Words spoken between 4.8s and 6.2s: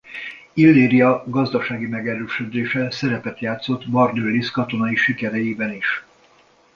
sikereiben is.